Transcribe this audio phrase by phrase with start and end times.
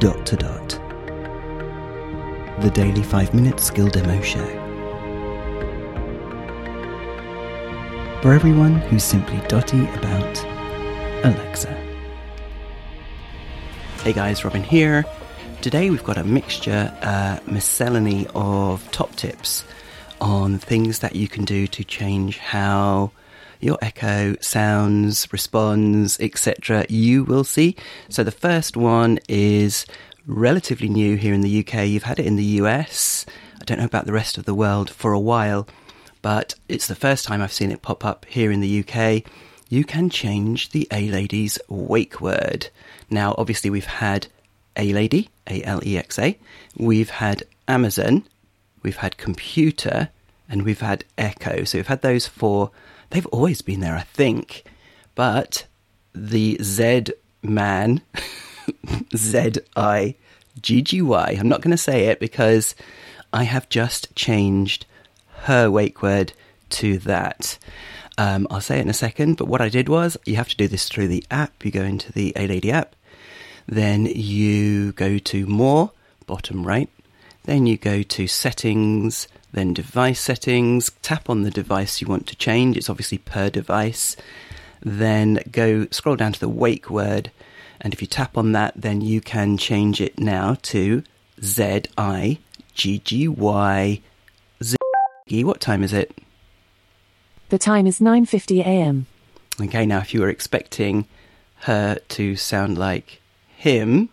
[0.00, 0.68] dot to dot.
[2.62, 4.46] The Daily 5 Minute Skill Demo Show.
[8.22, 10.42] For everyone who's simply dotty about
[11.22, 11.68] Alexa.
[14.02, 15.04] Hey guys, Robin here.
[15.60, 19.66] Today we've got a mixture, uh, miscellany of top tips
[20.18, 23.10] on things that you can do to change how
[23.60, 26.86] your Echo sounds, responds, etc.
[26.88, 27.76] You will see.
[28.08, 29.86] So the first one is
[30.26, 31.86] relatively new here in the UK.
[31.86, 33.26] You've had it in the US.
[33.60, 35.68] I don't know about the rest of the world for a while,
[36.22, 39.22] but it's the first time I've seen it pop up here in the UK.
[39.68, 42.68] You can change the A lady's wake word.
[43.10, 44.26] Now, obviously, we've had
[44.76, 46.38] A lady, A L E X A.
[46.76, 48.24] We've had Amazon,
[48.82, 50.08] we've had computer,
[50.48, 51.64] and we've had Echo.
[51.64, 52.70] So we've had those four
[53.10, 54.64] They've always been there, I think.
[55.14, 55.66] But
[56.14, 57.06] the Z
[57.42, 58.02] man,
[59.16, 60.14] Z I
[60.60, 62.74] G G Y, I'm not going to say it because
[63.32, 64.86] I have just changed
[65.42, 66.32] her wake word
[66.70, 67.58] to that.
[68.18, 70.56] Um, I'll say it in a second, but what I did was you have to
[70.56, 71.64] do this through the app.
[71.64, 72.94] You go into the A Lady app,
[73.66, 75.92] then you go to More,
[76.26, 76.90] bottom right,
[77.50, 82.36] then you go to Settings, then device settings, tap on the device you want to
[82.36, 82.76] change.
[82.76, 84.14] It's obviously per device.
[84.80, 87.32] Then go scroll down to the wake word,
[87.80, 91.02] and if you tap on that, then you can change it now to
[91.42, 92.38] Z I
[92.74, 94.00] G G Y
[94.62, 94.76] Z.
[95.42, 96.16] What time is it?
[97.48, 99.06] The time is 9:50 a.m.
[99.60, 101.06] Okay, now if you were expecting
[101.62, 103.20] her to sound like
[103.56, 104.10] him,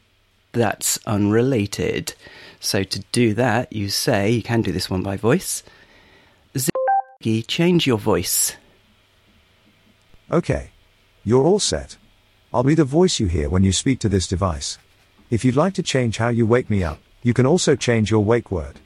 [0.58, 2.14] that's unrelated.
[2.60, 5.64] So to do that, you say, you can do this one by voice.
[6.56, 8.56] Ziggy, change your voice.
[10.32, 10.72] Okay.
[11.24, 11.98] You're all set.
[12.54, 14.78] I'll be the voice you hear when you speak to this device.
[15.30, 18.24] If you'd like to change how you wake me up, you can also change your
[18.24, 18.80] wake word.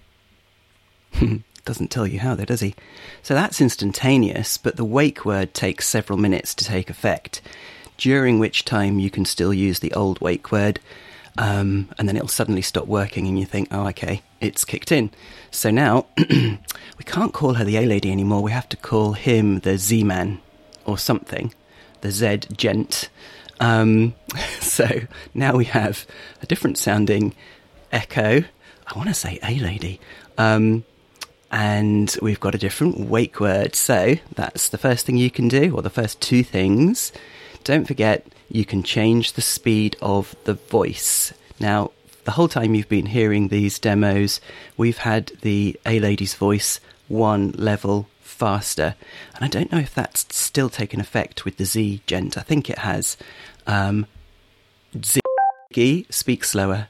[1.66, 2.76] Doesn't tell you how though, does he?
[3.22, 7.42] So that's instantaneous, but the wake word takes several minutes to take effect,
[7.98, 10.80] during which time you can still use the old wake word
[11.38, 15.12] um, and then it'll suddenly stop working, and you think, oh, okay, it's kicked in.
[15.50, 18.42] So now we can't call her the A lady anymore.
[18.42, 20.40] We have to call him the Z man
[20.86, 21.54] or something,
[22.02, 23.10] the Z gent.
[23.60, 24.16] Um,
[24.60, 24.88] so
[25.34, 26.06] now we have
[26.42, 27.34] a different sounding
[27.92, 28.44] echo.
[28.88, 30.00] I want to say A lady.
[30.38, 30.84] Um,
[31.52, 33.76] and we've got a different wake word.
[33.76, 37.12] So that's the first thing you can do, or the first two things.
[37.64, 41.34] Don't forget you can change the speed of the voice.
[41.60, 41.92] Now,
[42.24, 44.42] the whole time you've been hearing these demos,
[44.78, 48.96] we've had the A Lady's voice one level faster.
[49.36, 52.38] And I don't know if that's still taken effect with the Z gent.
[52.38, 53.18] I think it has.
[53.68, 54.08] Um,
[54.96, 56.88] Ziggy, speak slower.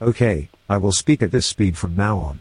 [0.00, 2.40] Okay, I will speak at this speed from now on.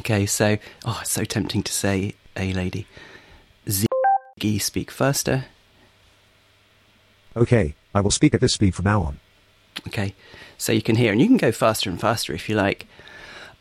[0.00, 2.86] Okay, so, oh, it's so tempting to say A Lady.
[3.66, 5.46] Ziggy, speak faster.
[7.36, 9.20] Okay, I will speak at this speed from now on.
[9.86, 10.14] Okay,
[10.56, 12.86] so you can hear, and you can go faster and faster if you like.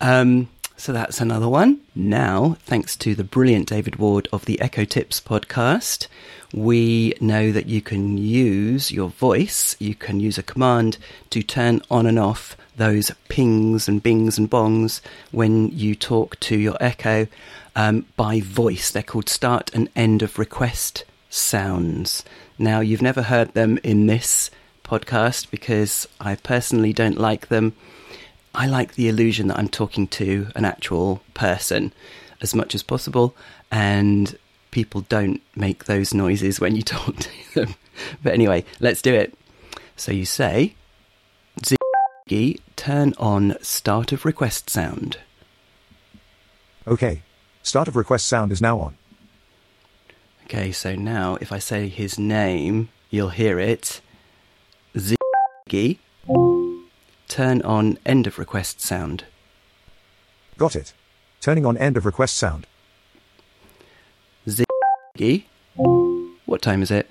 [0.02, 1.82] Um, so that's another one.
[1.96, 6.08] Now, thanks to the brilliant David Ward of the Echo Tips podcast,
[6.54, 11.00] we know that you can use your voice, you can use a command
[11.32, 15.02] to turn on and off those pings and bings and bongs
[15.32, 17.28] when you talk to your Echo
[17.76, 18.92] um, by voice.
[18.92, 21.04] They're called start and end of request
[21.38, 22.24] sounds.
[22.58, 24.50] Now, you've never heard them in this
[24.84, 27.74] podcast because I personally don't like them.
[28.56, 31.94] I like the illusion that I'm talking to an actual person
[32.42, 33.36] as much as possible,
[33.72, 34.38] and
[34.72, 37.76] people don't make those noises when you talk to them.
[38.24, 39.38] But anyway, let's do it.
[39.96, 40.76] So you say,
[41.62, 45.18] Ziggy, turn on start of request sound.
[46.88, 47.22] Okay.
[47.64, 48.96] Start of request sound is now on.
[50.50, 54.00] Okay, so now if I say his name, you'll hear it.
[54.96, 55.98] Ziggy.
[57.28, 59.26] Turn on end of request sound.
[60.58, 60.94] Got it.
[61.42, 62.66] Turning on end of request sound.
[64.48, 65.44] Ziggy.
[66.46, 67.10] What time is it?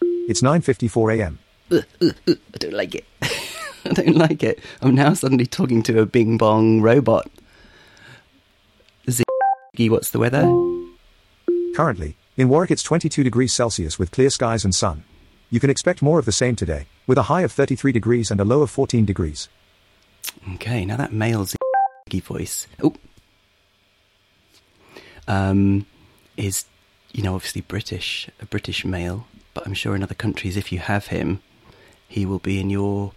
[0.00, 1.38] It's 9:54 a.m.
[1.70, 3.04] Ugh, ugh, ugh, I don't like it.
[3.84, 4.58] I don't like it.
[4.80, 7.30] I'm now suddenly talking to a bing bong robot.
[9.06, 10.71] Ziggy, what's the weather?
[11.74, 15.04] Currently, in Warwick it's 22 degrees Celsius with clear skies and sun.
[15.50, 18.40] You can expect more of the same today, with a high of 33 degrees and
[18.40, 19.48] a low of 14 degrees.
[20.54, 22.66] Okay, now that male Ziggy voice.
[22.82, 22.94] Oh.
[25.26, 25.86] Um,
[26.36, 26.66] is,
[27.12, 30.78] you know, obviously British, a British male, but I'm sure in other countries, if you
[30.78, 31.40] have him,
[32.06, 33.12] he will be in your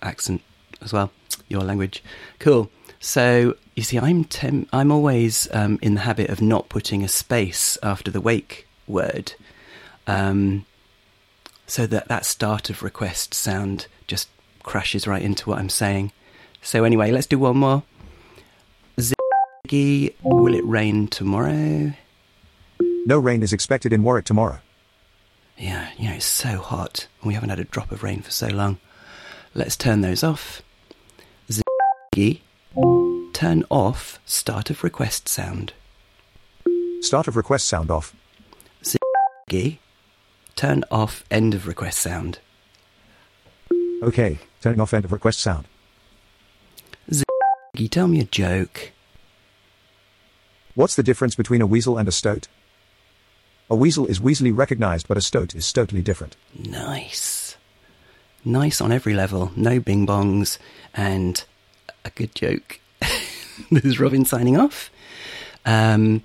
[0.00, 0.42] accent
[0.80, 1.12] as well,
[1.48, 2.02] your language.
[2.40, 2.68] Cool.
[3.02, 7.08] So you see, I'm tem- I'm always um, in the habit of not putting a
[7.08, 9.32] space after the wake word,
[10.06, 10.64] um,
[11.66, 14.28] so that that start of request sound just
[14.62, 16.12] crashes right into what I'm saying.
[16.62, 17.82] So anyway, let's do one more.
[18.98, 21.94] Ziggy, will it rain tomorrow?
[23.04, 24.60] No rain is expected in Warwick tomorrow.
[25.58, 27.08] Yeah, you know, it's so hot.
[27.24, 28.78] We haven't had a drop of rain for so long.
[29.54, 30.62] Let's turn those off.
[31.50, 32.42] Ziggy,
[33.32, 35.72] turn off start of request sound.
[37.00, 38.14] Start of request sound off.
[38.82, 39.78] Ziggy,
[40.54, 42.38] turn off end of request sound.
[44.02, 45.66] Okay, turning off end of request sound.
[47.10, 48.92] Ziggy, tell me a joke.
[50.74, 52.48] What's the difference between a weasel and a stoat?
[53.68, 56.36] A weasel is weaselly recognized, but a stoat is stotally different.
[56.54, 57.56] Nice.
[58.44, 59.52] Nice on every level.
[59.56, 60.58] No bing bongs
[60.94, 61.44] and
[62.04, 62.80] a good joke.
[63.70, 64.90] this is Robin signing off.
[65.64, 66.22] Um,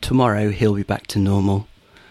[0.00, 1.66] tomorrow he'll be back to normal.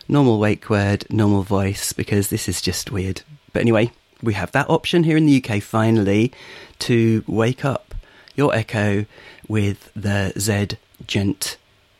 [0.07, 3.21] Normal wake word, normal voice, because this is just weird.
[3.53, 6.31] But anyway, we have that option here in the UK finally
[6.79, 7.93] to wake up
[8.35, 9.05] your echo
[9.47, 10.77] with the Z
[11.07, 11.57] gent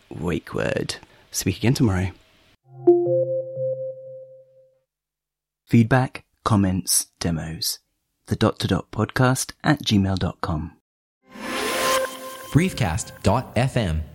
[0.10, 0.96] wake word.
[1.32, 2.12] Speak again tomorrow.
[5.66, 7.80] Feedback, comments, demos.
[8.28, 10.78] The dot to dot podcast at gmail.com.
[12.54, 14.04] briefcast.fm